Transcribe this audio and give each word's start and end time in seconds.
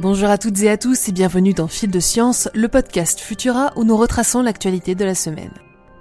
Bonjour 0.00 0.30
à 0.30 0.38
toutes 0.38 0.62
et 0.62 0.70
à 0.70 0.78
tous 0.78 1.10
et 1.10 1.12
bienvenue 1.12 1.52
dans 1.52 1.68
Fil 1.68 1.90
de 1.90 2.00
Science, 2.00 2.48
le 2.54 2.68
podcast 2.68 3.20
Futura 3.20 3.70
où 3.76 3.84
nous 3.84 3.98
retraçons 3.98 4.40
l'actualité 4.40 4.94
de 4.94 5.04
la 5.04 5.14
semaine. 5.14 5.50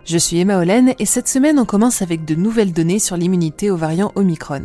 Je 0.06 0.18
suis 0.18 0.40
Emma 0.40 0.58
Hollen 0.58 0.94
et 1.00 1.06
cette 1.06 1.28
semaine 1.28 1.60
on 1.60 1.66
commence 1.66 2.02
avec 2.02 2.24
de 2.24 2.34
nouvelles 2.34 2.72
données 2.72 3.00
sur 3.00 3.18
l'immunité 3.18 3.70
aux 3.70 3.76
variants 3.76 4.14
Omicron. 4.16 4.64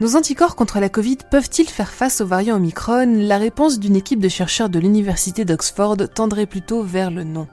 Nos 0.00 0.16
anticorps 0.16 0.54
contre 0.54 0.80
la 0.80 0.90
Covid 0.90 1.16
peuvent-ils 1.30 1.70
faire 1.70 1.92
face 1.92 2.20
aux 2.20 2.26
variants 2.26 2.56
Omicron? 2.56 3.10
La 3.20 3.38
réponse 3.38 3.80
d'une 3.80 3.96
équipe 3.96 4.20
de 4.20 4.28
chercheurs 4.28 4.68
de 4.68 4.78
l'université 4.78 5.46
d'Oxford 5.46 5.96
tendrait 6.14 6.44
plutôt 6.44 6.82
vers 6.82 7.10
le 7.10 7.24
non. 7.24 7.48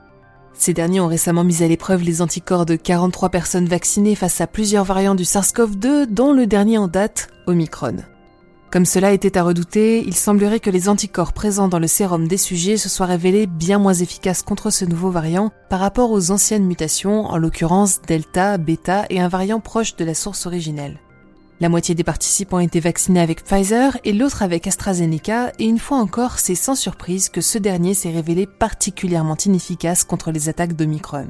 Ces 0.53 0.73
derniers 0.73 0.99
ont 0.99 1.07
récemment 1.07 1.45
mis 1.45 1.63
à 1.63 1.67
l'épreuve 1.69 2.03
les 2.03 2.21
anticorps 2.21 2.65
de 2.65 2.75
43 2.75 3.29
personnes 3.29 3.69
vaccinées 3.69 4.15
face 4.15 4.41
à 4.41 4.47
plusieurs 4.47 4.83
variants 4.83 5.15
du 5.15 5.23
SARS-CoV-2, 5.23 6.07
dont 6.07 6.33
le 6.33 6.45
dernier 6.45 6.77
en 6.77 6.89
date, 6.89 7.29
Omicron. 7.47 8.03
Comme 8.73 8.85
cela 8.85 9.11
était 9.11 9.37
à 9.37 9.43
redouter, 9.43 10.03
il 10.03 10.15
semblerait 10.15 10.59
que 10.59 10.71
les 10.71 10.89
anticorps 10.89 11.33
présents 11.33 11.67
dans 11.67 11.77
le 11.77 11.85
sérum 11.85 12.27
des 12.27 12.37
sujets 12.37 12.77
se 12.77 12.89
soient 12.89 13.05
révélés 13.05 13.45
bien 13.45 13.77
moins 13.77 13.93
efficaces 13.93 14.41
contre 14.41 14.71
ce 14.71 14.83
nouveau 14.83 15.11
variant 15.11 15.51
par 15.69 15.79
rapport 15.79 16.09
aux 16.09 16.31
anciennes 16.31 16.65
mutations, 16.65 17.25
en 17.25 17.37
l'occurrence 17.37 18.01
Delta, 18.01 18.57
Beta 18.57 19.05
et 19.11 19.21
un 19.21 19.27
variant 19.27 19.59
proche 19.59 19.95
de 19.95 20.03
la 20.03 20.15
source 20.15 20.47
originelle. 20.47 20.99
La 21.59 21.69
moitié 21.69 21.93
des 21.93 22.03
participants 22.03 22.57
étaient 22.57 22.79
vaccinés 22.79 23.21
avec 23.21 23.43
Pfizer 23.43 23.95
et 24.05 24.11
l'autre 24.11 24.41
avec 24.41 24.65
AstraZeneca, 24.65 25.51
et 25.59 25.65
une 25.65 25.77
fois 25.77 25.99
encore, 25.99 26.39
c'est 26.39 26.55
sans 26.55 26.73
surprise 26.73 27.29
que 27.29 27.41
ce 27.41 27.59
dernier 27.59 27.93
s'est 27.93 28.09
révélé 28.09 28.47
particulièrement 28.47 29.37
inefficace 29.45 30.03
contre 30.03 30.31
les 30.31 30.49
attaques 30.49 30.75
d'Omicron. 30.75 31.27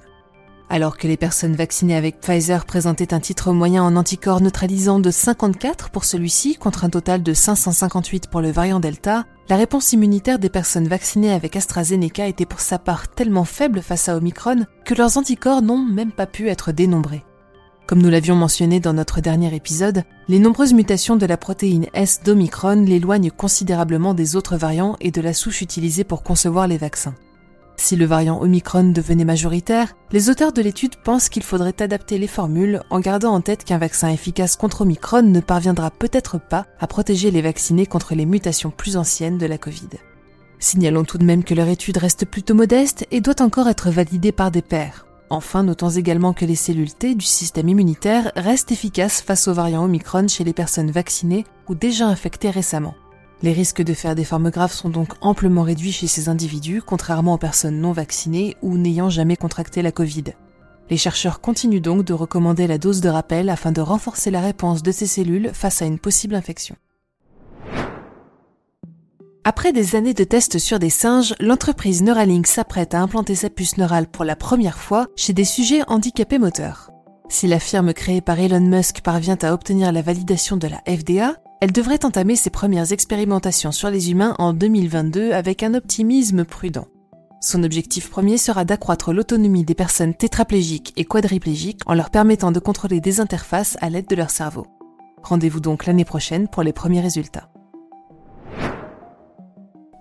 Alors 0.69 0.97
que 0.97 1.07
les 1.07 1.17
personnes 1.17 1.55
vaccinées 1.55 1.95
avec 1.95 2.19
Pfizer 2.19 2.65
présentaient 2.65 3.13
un 3.13 3.19
titre 3.19 3.51
moyen 3.51 3.83
en 3.83 3.95
anticorps 3.95 4.41
neutralisant 4.41 4.99
de 4.99 5.11
54 5.11 5.89
pour 5.89 6.03
celui-ci 6.03 6.55
contre 6.55 6.83
un 6.83 6.89
total 6.89 7.21
de 7.21 7.33
558 7.33 8.27
pour 8.27 8.41
le 8.41 8.51
variant 8.51 8.79
Delta, 8.79 9.25
la 9.49 9.57
réponse 9.57 9.93
immunitaire 9.93 10.39
des 10.39 10.49
personnes 10.49 10.87
vaccinées 10.87 11.33
avec 11.33 11.55
AstraZeneca 11.55 12.27
était 12.27 12.45
pour 12.45 12.61
sa 12.61 12.79
part 12.79 13.09
tellement 13.09 13.43
faible 13.43 13.81
face 13.81 14.09
à 14.09 14.15
Omicron 14.15 14.65
que 14.85 14.93
leurs 14.93 15.17
anticorps 15.17 15.61
n'ont 15.61 15.83
même 15.83 16.11
pas 16.11 16.27
pu 16.27 16.49
être 16.49 16.71
dénombrés. 16.71 17.23
Comme 17.85 18.01
nous 18.01 18.09
l'avions 18.09 18.35
mentionné 18.35 18.79
dans 18.79 18.93
notre 18.93 19.19
dernier 19.19 19.53
épisode, 19.53 20.03
les 20.29 20.39
nombreuses 20.39 20.73
mutations 20.73 21.17
de 21.17 21.25
la 21.25 21.35
protéine 21.35 21.87
S 21.93 22.21
d'Omicron 22.23 22.85
l'éloignent 22.85 23.29
considérablement 23.29 24.13
des 24.13 24.37
autres 24.37 24.55
variants 24.55 24.95
et 25.01 25.11
de 25.11 25.19
la 25.19 25.33
souche 25.33 25.61
utilisée 25.61 26.05
pour 26.05 26.23
concevoir 26.23 26.67
les 26.67 26.77
vaccins. 26.77 27.13
Si 27.75 27.95
le 27.95 28.05
variant 28.05 28.41
Omicron 28.41 28.91
devenait 28.91 29.25
majoritaire, 29.25 29.93
les 30.11 30.29
auteurs 30.29 30.53
de 30.53 30.61
l'étude 30.61 30.95
pensent 30.95 31.29
qu'il 31.29 31.43
faudrait 31.43 31.81
adapter 31.81 32.17
les 32.17 32.27
formules 32.27 32.81
en 32.89 32.99
gardant 32.99 33.33
en 33.33 33.41
tête 33.41 33.63
qu'un 33.63 33.77
vaccin 33.77 34.09
efficace 34.09 34.55
contre 34.55 34.81
Omicron 34.81 35.23
ne 35.23 35.39
parviendra 35.39 35.91
peut-être 35.91 36.39
pas 36.39 36.65
à 36.79 36.87
protéger 36.87 37.31
les 37.31 37.41
vaccinés 37.41 37.85
contre 37.85 38.15
les 38.15 38.25
mutations 38.25 38.71
plus 38.71 38.95
anciennes 38.95 39.37
de 39.37 39.45
la 39.45 39.57
Covid. 39.57 39.89
Signalons 40.59 41.03
tout 41.03 41.17
de 41.17 41.25
même 41.25 41.43
que 41.43 41.53
leur 41.53 41.67
étude 41.67 41.97
reste 41.97 42.25
plutôt 42.25 42.53
modeste 42.53 43.05
et 43.11 43.19
doit 43.19 43.41
encore 43.41 43.67
être 43.67 43.89
validée 43.89 44.31
par 44.31 44.49
des 44.49 44.61
pairs. 44.61 45.05
Enfin, 45.29 45.63
notons 45.63 45.89
également 45.89 46.33
que 46.33 46.45
les 46.45 46.55
cellules 46.55 46.93
T 46.93 47.15
du 47.15 47.25
système 47.25 47.67
immunitaire 47.67 48.31
restent 48.35 48.71
efficaces 48.71 49.21
face 49.21 49.47
aux 49.47 49.53
variants 49.53 49.83
Omicron 49.83 50.27
chez 50.27 50.43
les 50.43 50.53
personnes 50.53 50.91
vaccinées 50.91 51.43
ou 51.67 51.75
déjà 51.75 52.07
infectées 52.07 52.51
récemment. 52.51 52.93
Les 53.41 53.51
risques 53.51 53.81
de 53.81 53.93
faire 53.93 54.15
des 54.15 54.23
formes 54.23 54.51
graves 54.51 54.71
sont 54.71 54.89
donc 54.89 55.13
amplement 55.21 55.63
réduits 55.63 55.91
chez 55.91 56.07
ces 56.07 56.29
individus, 56.29 56.81
contrairement 56.81 57.33
aux 57.33 57.37
personnes 57.37 57.79
non 57.79 57.91
vaccinées 57.91 58.55
ou 58.61 58.77
n'ayant 58.77 59.09
jamais 59.09 59.35
contracté 59.35 59.81
la 59.81 59.91
Covid. 59.91 60.23
Les 60.89 60.97
chercheurs 60.97 61.41
continuent 61.41 61.81
donc 61.81 62.05
de 62.05 62.13
recommander 62.13 62.67
la 62.67 62.77
dose 62.77 63.01
de 63.01 63.09
rappel 63.09 63.49
afin 63.49 63.71
de 63.71 63.81
renforcer 63.81 64.31
la 64.31 64.41
réponse 64.41 64.83
de 64.83 64.91
ces 64.91 65.07
cellules 65.07 65.51
face 65.53 65.81
à 65.81 65.85
une 65.85 65.99
possible 65.99 66.35
infection. 66.35 66.75
Après 69.45 69.73
des 69.73 69.97
années 69.97 70.13
de 70.13 70.23
tests 70.23 70.57
sur 70.57 70.79
des 70.79 70.89
singes, 70.89 71.35
l'entreprise 71.41 72.01
Neuralink 72.01 72.47
s'apprête 72.47 72.93
à 72.93 73.01
implanter 73.01 73.35
sa 73.35 73.49
puce 73.49 73.75
neurale 73.77 74.07
pour 74.07 74.23
la 74.23 74.37
première 74.37 74.77
fois 74.77 75.07
chez 75.17 75.33
des 75.33 75.43
sujets 75.43 75.81
handicapés 75.87 76.39
moteurs. 76.39 76.91
Si 77.27 77.47
la 77.47 77.59
firme 77.59 77.93
créée 77.93 78.21
par 78.21 78.39
Elon 78.39 78.61
Musk 78.61 79.01
parvient 79.01 79.37
à 79.41 79.51
obtenir 79.51 79.91
la 79.91 80.01
validation 80.01 80.55
de 80.55 80.67
la 80.67 80.81
FDA, 80.87 81.35
elle 81.63 81.71
devrait 81.71 82.03
entamer 82.03 82.35
ses 82.35 82.49
premières 82.49 82.91
expérimentations 82.91 83.71
sur 83.71 83.89
les 83.89 84.11
humains 84.11 84.35
en 84.37 84.51
2022 84.51 85.31
avec 85.31 85.63
un 85.63 85.75
optimisme 85.75 86.43
prudent. 86.43 86.89
Son 87.39 87.63
objectif 87.63 88.09
premier 88.09 88.37
sera 88.37 88.65
d'accroître 88.65 89.13
l'autonomie 89.13 89.63
des 89.63 89.73
personnes 89.73 90.13
tétraplégiques 90.13 90.91
et 90.97 91.05
quadriplégiques 91.05 91.79
en 91.85 91.93
leur 91.93 92.09
permettant 92.09 92.51
de 92.51 92.59
contrôler 92.59 92.99
des 92.99 93.21
interfaces 93.21 93.77
à 93.79 93.89
l'aide 93.89 94.09
de 94.09 94.15
leur 94.17 94.29
cerveau. 94.29 94.67
Rendez-vous 95.23 95.61
donc 95.61 95.85
l'année 95.85 96.03
prochaine 96.03 96.49
pour 96.49 96.63
les 96.63 96.73
premiers 96.73 96.99
résultats. 96.99 97.47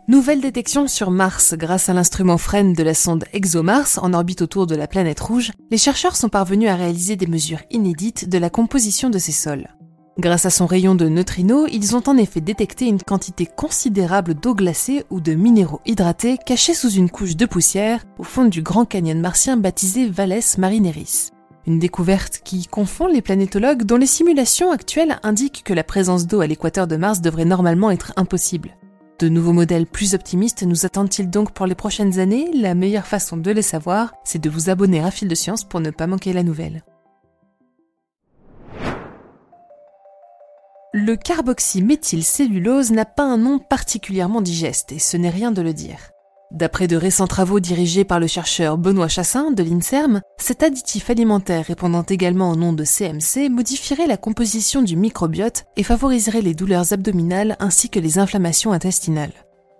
Nouvelle 0.08 0.40
détection 0.40 0.88
sur 0.88 1.12
Mars 1.12 1.54
grâce 1.56 1.88
à 1.88 1.92
l'instrument 1.92 2.38
FREN 2.38 2.72
de 2.72 2.82
la 2.82 2.94
sonde 2.94 3.24
ExoMars 3.32 4.00
en 4.02 4.14
orbite 4.14 4.42
autour 4.42 4.66
de 4.66 4.74
la 4.74 4.88
planète 4.88 5.20
rouge, 5.20 5.52
les 5.70 5.78
chercheurs 5.78 6.16
sont 6.16 6.28
parvenus 6.28 6.70
à 6.70 6.74
réaliser 6.74 7.14
des 7.14 7.28
mesures 7.28 7.62
inédites 7.70 8.28
de 8.28 8.38
la 8.38 8.50
composition 8.50 9.10
de 9.10 9.18
ces 9.18 9.30
sols. 9.30 9.68
Grâce 10.22 10.46
à 10.46 10.50
son 10.50 10.66
rayon 10.66 10.94
de 10.94 11.08
neutrinos, 11.08 11.68
ils 11.72 11.96
ont 11.96 12.02
en 12.06 12.16
effet 12.16 12.40
détecté 12.40 12.86
une 12.86 13.02
quantité 13.02 13.44
considérable 13.44 14.34
d'eau 14.34 14.54
glacée 14.54 15.04
ou 15.10 15.20
de 15.20 15.34
minéraux 15.34 15.80
hydratés 15.84 16.38
cachés 16.38 16.74
sous 16.74 16.90
une 16.90 17.10
couche 17.10 17.34
de 17.34 17.44
poussière 17.44 18.04
au 18.20 18.22
fond 18.22 18.44
du 18.44 18.62
grand 18.62 18.84
canyon 18.84 19.20
martien 19.20 19.56
baptisé 19.56 20.08
Valles 20.08 20.38
Marineris. 20.58 21.30
Une 21.66 21.80
découverte 21.80 22.40
qui 22.44 22.68
confond 22.68 23.08
les 23.08 23.20
planétologues 23.20 23.82
dont 23.82 23.96
les 23.96 24.06
simulations 24.06 24.70
actuelles 24.70 25.18
indiquent 25.24 25.64
que 25.64 25.74
la 25.74 25.82
présence 25.82 26.28
d'eau 26.28 26.40
à 26.40 26.46
l'équateur 26.46 26.86
de 26.86 26.94
Mars 26.94 27.20
devrait 27.20 27.44
normalement 27.44 27.90
être 27.90 28.12
impossible. 28.14 28.76
De 29.18 29.28
nouveaux 29.28 29.52
modèles 29.52 29.86
plus 29.86 30.14
optimistes 30.14 30.62
nous 30.62 30.86
attendent-ils 30.86 31.30
donc 31.30 31.50
pour 31.50 31.66
les 31.66 31.74
prochaines 31.74 32.20
années? 32.20 32.48
La 32.54 32.76
meilleure 32.76 33.08
façon 33.08 33.36
de 33.36 33.50
les 33.50 33.60
savoir, 33.60 34.14
c'est 34.22 34.40
de 34.40 34.50
vous 34.50 34.70
abonner 34.70 35.00
à 35.00 35.10
Fil 35.10 35.26
de 35.26 35.34
Science 35.34 35.64
pour 35.64 35.80
ne 35.80 35.90
pas 35.90 36.06
manquer 36.06 36.32
la 36.32 36.44
nouvelle. 36.44 36.84
Le 40.94 41.16
carboxyméthylcellulose 41.16 42.90
n'a 42.90 43.06
pas 43.06 43.22
un 43.22 43.38
nom 43.38 43.58
particulièrement 43.58 44.42
digeste, 44.42 44.92
et 44.92 44.98
ce 44.98 45.16
n'est 45.16 45.30
rien 45.30 45.50
de 45.50 45.62
le 45.62 45.72
dire. 45.72 46.10
D'après 46.50 46.86
de 46.86 46.96
récents 46.96 47.26
travaux 47.26 47.60
dirigés 47.60 48.04
par 48.04 48.20
le 48.20 48.26
chercheur 48.26 48.76
Benoît 48.76 49.08
Chassin 49.08 49.52
de 49.52 49.62
l'INSERM, 49.62 50.20
cet 50.36 50.62
additif 50.62 51.08
alimentaire 51.08 51.64
répondant 51.64 52.02
également 52.02 52.50
au 52.50 52.56
nom 52.56 52.74
de 52.74 52.84
CMC 52.84 53.48
modifierait 53.48 54.06
la 54.06 54.18
composition 54.18 54.82
du 54.82 54.96
microbiote 54.96 55.64
et 55.78 55.82
favoriserait 55.82 56.42
les 56.42 56.52
douleurs 56.52 56.92
abdominales 56.92 57.56
ainsi 57.58 57.88
que 57.88 57.98
les 57.98 58.18
inflammations 58.18 58.72
intestinales. 58.72 59.32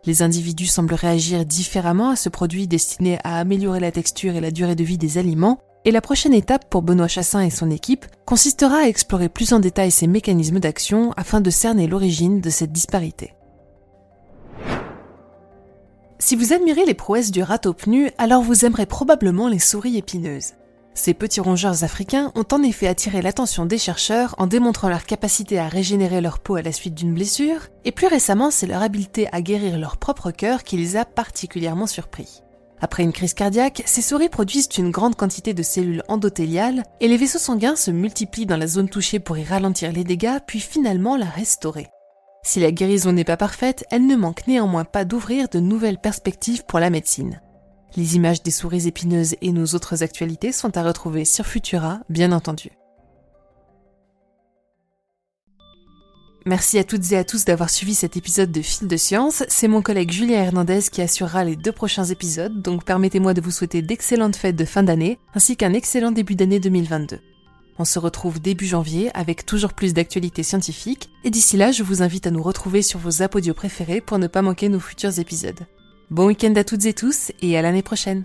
Les 0.06 0.22
individus 0.22 0.67
semblent 0.67 0.95
réagir 0.95 1.45
différemment 1.45 2.09
à 2.09 2.17
ce 2.17 2.31
produit 2.31 2.67
destiné 2.67 3.19
à 3.22 3.39
améliorer 3.39 3.81
la 3.81 3.93
texture 3.93 4.34
et 4.34 4.41
la 4.41 4.51
durée 4.51 4.77
de 4.77 4.83
vie 4.83 4.97
des 4.97 5.19
aliments, 5.19 5.59
et 5.84 5.91
la 5.91 6.00
prochaine 6.00 6.34
étape 6.34 6.69
pour 6.70 6.82
Benoît 6.82 7.09
Chassin 7.09 7.41
et 7.41 7.50
son 7.50 7.70
équipe 7.70 8.06
consistera 8.25 8.78
à 8.78 8.88
explorer 8.88 9.28
plus 9.28 9.53
en 9.53 9.59
détail 9.59 9.91
ces 9.91 10.06
mécanismes 10.06 10.60
d'action 10.60 11.12
afin 11.16 11.41
de 11.41 11.50
cerner 11.50 11.87
l'origine 11.87 12.41
de 12.41 12.50
cette 12.50 12.72
disparité. 12.72 13.34
Si 16.19 16.37
vous 16.37 16.53
admirez 16.53 16.84
les 16.84 16.94
prouesses 16.94 17.32
du 17.32 17.42
rat 17.42 17.60
au 17.66 17.75
alors 18.16 18.42
vous 18.42 18.65
aimerez 18.65 18.87
probablement 18.87 19.48
les 19.48 19.59
souris 19.59 19.97
épineuses. 19.97 20.53
Ces 20.94 21.15
petits 21.15 21.41
rongeurs 21.41 21.84
africains 21.84 22.31
ont 22.34 22.44
en 22.53 22.62
effet 22.62 22.87
attiré 22.87 23.22
l'attention 23.22 23.65
des 23.65 23.78
chercheurs 23.78 24.34
en 24.38 24.47
démontrant 24.47 24.88
leur 24.88 25.04
capacité 25.04 25.59
à 25.59 25.66
régénérer 25.66 26.21
leur 26.21 26.38
peau 26.38 26.56
à 26.56 26.62
la 26.62 26.71
suite 26.71 26.94
d'une 26.94 27.15
blessure, 27.15 27.69
et 27.84 27.92
plus 27.92 28.06
récemment 28.06 28.50
c'est 28.50 28.66
leur 28.66 28.82
habileté 28.82 29.26
à 29.32 29.41
guérir 29.41 29.78
leur 29.78 29.97
propre 29.97 30.31
cœur 30.31 30.62
qui 30.65 30.76
les 30.76 30.97
a 30.97 31.04
particulièrement 31.04 31.87
surpris. 31.87 32.42
Après 32.84 33.04
une 33.04 33.12
crise 33.12 33.32
cardiaque, 33.32 33.84
ces 33.87 34.03
souris 34.03 34.28
produisent 34.28 34.69
une 34.77 34.91
grande 34.91 35.15
quantité 35.15 35.54
de 35.54 35.62
cellules 35.62 36.03
endothéliales 36.09 36.83
et 37.01 37.07
les 37.07 37.16
vaisseaux 37.16 37.39
sanguins 37.39 37.77
se 37.77 37.92
multiplient 37.92 38.45
dans 38.45 38.57
la 38.57 38.66
zone 38.66 38.89
touchée 38.89 39.21
pour 39.21 39.39
y 39.39 39.45
ralentir 39.45 39.92
les 39.92 40.03
dégâts 40.03 40.41
puis 40.45 40.59
finalement 40.59 41.16
la 41.16 41.27
restaurer. 41.27 41.86
Si 42.45 42.59
la 42.59 42.72
guérison 42.72 43.12
n'est 43.12 43.22
pas 43.22 43.36
parfaite, 43.36 43.84
elle 43.92 44.04
ne 44.04 44.16
manque 44.16 44.48
néanmoins 44.48 44.84
pas 44.84 45.04
d'ouvrir 45.04 45.48
de 45.48 45.60
nouvelles 45.60 46.01
perspectives 46.01 46.65
pour 46.65 46.80
la 46.80 46.91
médecine. 46.91 47.41
Les 47.95 48.16
images 48.16 48.42
des 48.42 48.51
souris 48.51 48.89
épineuses 48.89 49.36
et 49.42 49.53
nos 49.53 49.66
autres 49.66 50.03
actualités 50.03 50.51
sont 50.51 50.77
à 50.77 50.83
retrouver 50.83 51.24
sur 51.24 51.47
Futura, 51.47 52.01
bien 52.09 52.33
entendu. 52.33 52.72
Merci 56.44 56.78
à 56.78 56.84
toutes 56.84 57.12
et 57.12 57.16
à 57.16 57.22
tous 57.22 57.44
d'avoir 57.44 57.71
suivi 57.71 57.94
cet 57.94 58.16
épisode 58.16 58.50
de 58.50 58.62
Fil 58.62 58.89
de 58.89 58.97
Science. 58.97 59.44
C'est 59.48 59.68
mon 59.68 59.80
collègue 59.80 60.10
Julien 60.10 60.42
Hernandez 60.42 60.80
qui 60.91 61.00
assurera 61.00 61.44
les 61.44 61.54
deux 61.54 61.71
prochains 61.71 62.04
épisodes, 62.04 62.60
donc 62.62 62.84
permettez-moi 62.84 63.33
de 63.33 63.41
vous 63.41 63.53
souhaiter 63.53 63.80
d'excellentes 63.80 64.34
fêtes 64.34 64.56
de 64.56 64.65
fin 64.65 64.83
d'année, 64.83 65.18
ainsi 65.34 65.56
qu'un 65.56 65.72
excellent 65.72 66.10
début 66.10 66.34
d'année 66.34 66.59
2022. 66.59 67.21
On 67.78 67.84
se 67.84 67.98
retrouve 68.00 68.41
début 68.41 68.66
janvier 68.66 69.10
avec 69.15 69.47
toujours 69.47 69.72
plus 69.72 69.94
d'actualités 69.94 70.42
scientifiques, 70.42 71.10
et 71.22 71.30
d'ici 71.30 71.56
là, 71.56 71.71
je 71.71 71.84
vous 71.84 72.03
invite 72.03 72.27
à 72.27 72.33
nous 72.33 72.42
retrouver 72.42 72.83
sur 72.83 72.98
vos 72.98 73.22
apodios 73.22 73.54
préférés 73.54 74.00
pour 74.00 74.18
ne 74.18 74.27
pas 74.27 74.42
manquer 74.42 74.68
nos 74.68 74.80
futurs 74.80 75.21
épisodes. 75.21 75.60
Bon 76.10 76.27
week-end 76.27 76.54
à 76.56 76.65
toutes 76.65 76.86
et 76.86 76.92
tous, 76.92 77.30
et 77.41 77.56
à 77.56 77.62
l'année 77.62 77.83
prochaine 77.83 78.24